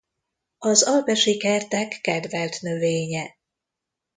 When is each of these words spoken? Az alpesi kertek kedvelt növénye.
Az 0.57 0.83
alpesi 0.83 1.37
kertek 1.37 1.97
kedvelt 2.01 2.61
növénye. 2.61 3.37